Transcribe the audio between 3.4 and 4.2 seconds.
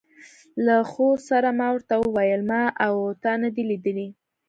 نه دي لیدلي.